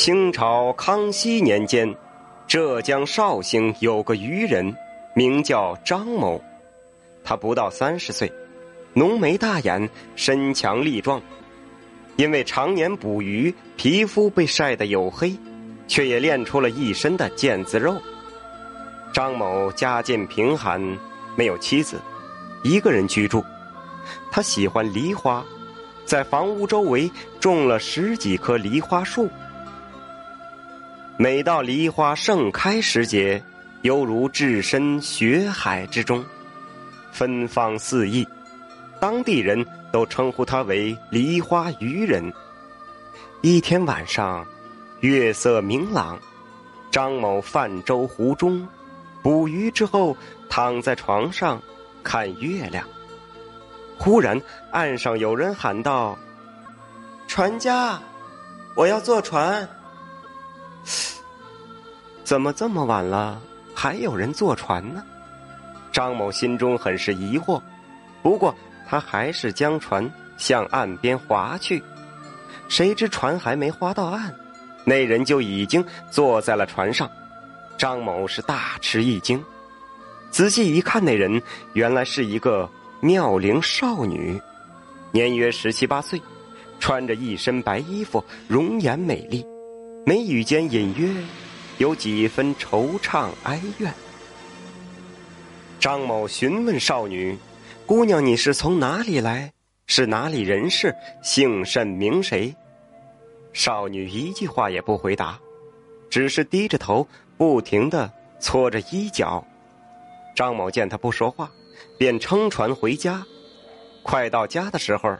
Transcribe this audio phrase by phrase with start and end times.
[0.00, 1.92] 清朝康熙年间，
[2.46, 4.72] 浙江绍兴有个渔人，
[5.12, 6.40] 名叫张某。
[7.24, 8.32] 他不到三十岁，
[8.94, 11.20] 浓眉大眼，身强力壮。
[12.14, 15.36] 因为常年捕鱼，皮肤被晒得黝黑，
[15.88, 18.00] 却也练出了一身的腱子肉。
[19.12, 20.80] 张某家境贫寒，
[21.34, 22.00] 没有妻子，
[22.62, 23.44] 一个人居住。
[24.30, 25.44] 他喜欢梨花，
[26.04, 27.10] 在房屋周围
[27.40, 29.28] 种了十几棵梨花树。
[31.20, 33.42] 每到梨花盛开时节，
[33.82, 36.24] 犹如置身雪海之中，
[37.10, 38.24] 芬芳四溢。
[39.00, 42.32] 当地人都称呼他为“梨花渔人”。
[43.42, 44.46] 一天晚上，
[45.00, 46.16] 月色明朗，
[46.88, 48.68] 张某泛舟湖中，
[49.20, 50.16] 捕鱼之后
[50.48, 51.60] 躺在床上
[52.04, 52.86] 看月亮。
[53.98, 56.16] 忽然，岸上有人喊道
[57.26, 58.00] ：“船家，
[58.76, 59.68] 我要坐船。”
[62.28, 63.40] 怎么这么晚了，
[63.74, 65.02] 还有人坐船呢？
[65.90, 67.58] 张某心中很是疑惑，
[68.22, 68.54] 不过
[68.86, 71.82] 他还是将船向岸边划去。
[72.68, 74.30] 谁知船还没划到岸，
[74.84, 77.10] 那人就已经坐在了船上。
[77.78, 79.42] 张某是大吃一惊，
[80.30, 81.40] 仔细一看，那人
[81.72, 82.68] 原来是一个
[83.00, 84.38] 妙龄少女，
[85.12, 86.20] 年约十七八岁，
[86.78, 89.46] 穿着一身白衣服，容颜美丽，
[90.04, 91.08] 眉宇间隐约。
[91.78, 93.92] 有几分惆怅哀怨。
[95.80, 97.38] 张某询问少女
[97.86, 99.52] ：“姑娘，你是从哪里来？
[99.86, 100.94] 是哪里人士？
[101.22, 102.54] 姓甚名谁？”
[103.54, 105.38] 少女一句话也不回答，
[106.10, 107.06] 只是低着头，
[107.36, 109.44] 不停的搓着衣角。
[110.34, 111.50] 张某见她不说话，
[111.96, 113.24] 便撑船回家。
[114.02, 115.16] 快到家的时候，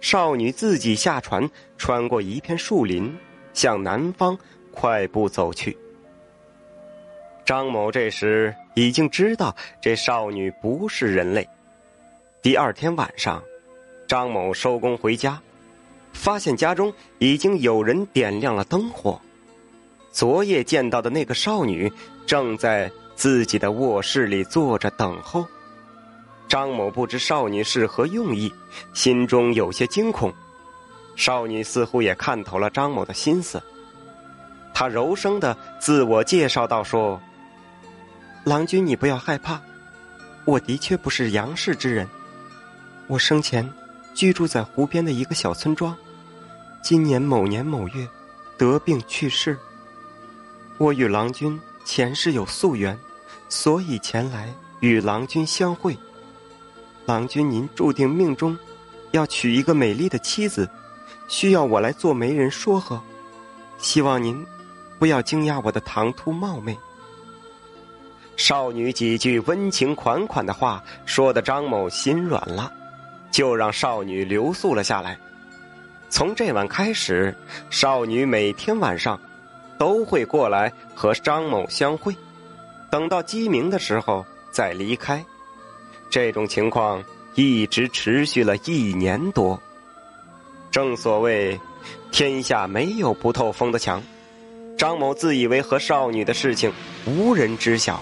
[0.00, 3.16] 少女自己下船，穿过一片树林，
[3.52, 4.38] 向南方
[4.72, 5.76] 快步走去。
[7.46, 11.48] 张某这时已经知道这少女不是人类。
[12.42, 13.40] 第二天晚上，
[14.08, 15.40] 张某收工回家，
[16.12, 19.20] 发现家中已经有人点亮了灯火。
[20.10, 21.92] 昨夜见到的那个少女
[22.26, 25.46] 正在自己的卧室里坐着等候。
[26.48, 28.52] 张某不知少女是何用意，
[28.92, 30.34] 心中有些惊恐。
[31.14, 33.62] 少女似乎也看透了张某的心思，
[34.74, 37.20] 她柔声的自我介绍道：“说。”
[38.46, 39.60] 郎君，你不要害怕，
[40.44, 42.08] 我的确不是杨氏之人。
[43.08, 43.68] 我生前
[44.14, 45.96] 居住在湖边的一个小村庄，
[46.80, 48.08] 今年某年某月
[48.56, 49.58] 得病去世。
[50.78, 52.96] 我与郎君前世有宿缘，
[53.48, 55.98] 所以前来与郎君相会。
[57.04, 58.56] 郎君，您注定命中
[59.10, 60.70] 要娶一个美丽的妻子，
[61.26, 63.02] 需要我来做媒人说和。
[63.78, 64.46] 希望您
[65.00, 66.78] 不要惊讶我的唐突冒昧。
[68.36, 72.70] 少女几句温情款款的话，说的张某心软了，
[73.30, 75.18] 就让少女留宿了下来。
[76.08, 77.34] 从这晚开始，
[77.70, 79.18] 少女每天晚上
[79.78, 82.14] 都会过来和张某相会，
[82.90, 85.24] 等到鸡鸣的时候再离开。
[86.10, 87.02] 这种情况
[87.34, 89.60] 一直持续了一年多。
[90.70, 91.58] 正所谓，
[92.12, 94.02] 天下没有不透风的墙。
[94.76, 96.70] 张某自以为和少女的事情
[97.06, 98.00] 无人知晓。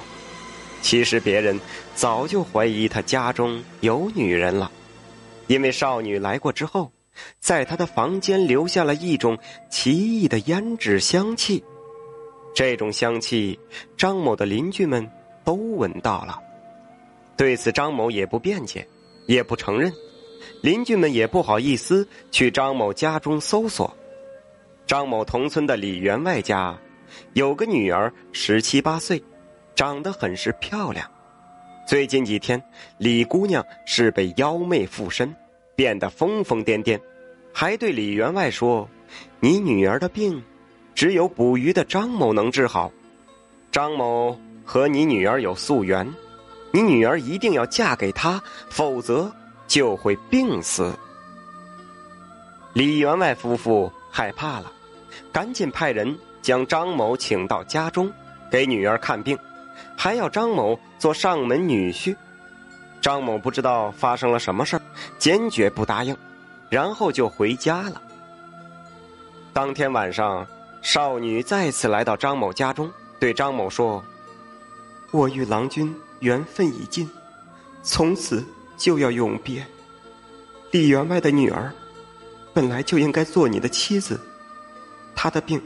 [0.85, 1.59] 其实别人
[1.95, 4.71] 早就怀疑他家中有女人了，
[5.47, 6.93] 因为少女来过之后，
[7.41, 9.39] 在他的房间留下了一种
[9.71, 11.65] 奇异的胭脂香气。
[12.55, 13.59] 这种香气，
[13.97, 15.11] 张某的邻居们
[15.43, 16.39] 都闻到了。
[17.35, 18.87] 对此，张某也不辩解，
[19.27, 19.91] 也不承认，
[20.61, 23.91] 邻居们也不好意思去张某家中搜索。
[24.87, 26.79] 张某同村的李员外家
[27.33, 29.25] 有个女儿，十七八岁。
[29.75, 31.09] 长得很是漂亮，
[31.87, 32.63] 最近几天，
[32.99, 35.35] 李姑娘是被妖媚附身，
[35.75, 37.01] 变得疯疯癫癫，
[37.53, 38.89] 还对李员外说
[39.41, 40.41] ：“你女儿的病，
[40.95, 42.91] 只有捕鱼的张某能治好。
[43.73, 46.09] 张某和你女儿有宿缘，
[46.73, 48.41] 你女儿一定要嫁给他，
[48.71, 49.31] 否则
[49.67, 50.97] 就会病死。”
[52.75, 54.73] 李员外夫妇害怕了，
[55.33, 58.09] 赶紧派人将张某请到家中，
[58.49, 59.37] 给女儿看病。
[59.97, 62.17] 还要张某做上门女婿，
[63.01, 64.81] 张某不知道发生了什么事
[65.19, 66.17] 坚决不答应，
[66.69, 68.01] 然后就回家了。
[69.53, 70.47] 当天晚上，
[70.83, 74.05] 少女再次来到张某家中，对张某说
[75.13, 77.09] ：“我与郎君缘分已尽，
[77.83, 78.45] 从此
[78.77, 79.65] 就要永别。
[80.73, 81.73] 李员外的女儿，
[82.53, 84.21] 本来就应该做你的妻子，
[85.15, 85.63] 她的病，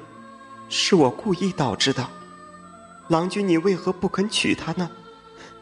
[0.69, 2.07] 是我故意导致的。
[3.09, 4.91] 郎君，你为何不肯娶她呢？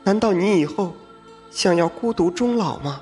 [0.03, 0.95] 难道你以后
[1.51, 3.01] 想要孤独终老吗？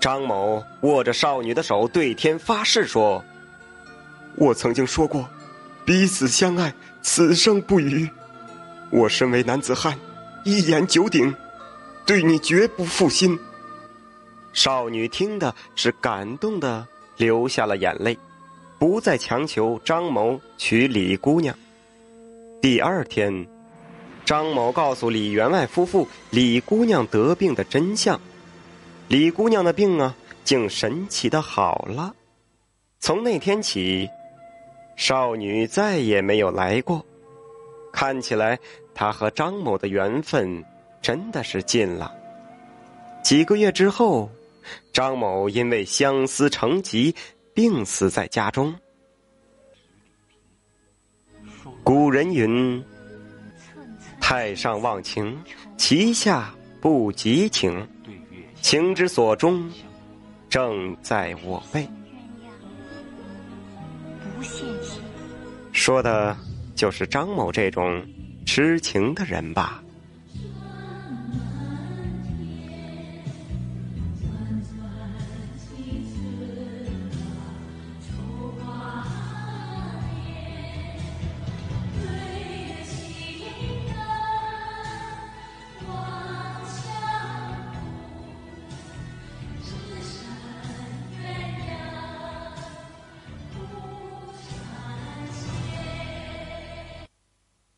[0.00, 3.24] 张某握着少女的手，对天发誓说
[4.36, 5.28] ：“我曾经说过，
[5.84, 8.08] 彼此相爱，此生不渝。
[8.90, 9.98] 我身为男子汉，
[10.44, 11.34] 一言九鼎，
[12.04, 13.38] 对你绝不负心。”
[14.52, 16.86] 少女听的是感动的
[17.16, 18.18] 流下了眼泪，
[18.78, 21.56] 不再强求张某娶李姑娘。
[22.64, 23.46] 第二天，
[24.24, 28.18] 张某告诉李员外夫妇李姑娘得病的真相，
[29.06, 32.14] 李姑娘的病啊，竟神奇的好了。
[33.00, 34.08] 从那天起，
[34.96, 37.04] 少女再也没有来过。
[37.92, 38.58] 看起来，
[38.94, 40.64] 她和张某的缘分
[41.02, 42.14] 真的是尽了。
[43.22, 44.30] 几个月之后。
[44.94, 47.14] 张某因为相思成疾，
[47.52, 48.74] 病死在家中。
[51.84, 52.82] 古人云
[54.18, 55.38] ：“太上忘情，
[55.76, 57.86] 其下不及情。
[58.62, 59.70] 情之所钟，
[60.48, 61.86] 正在我辈。”
[65.72, 66.34] 说的
[66.74, 68.02] 就是张某这种
[68.46, 69.83] 痴情的人吧。